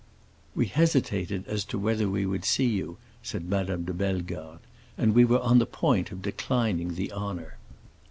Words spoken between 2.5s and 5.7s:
you," said Madame de Bellegarde; "and we were on the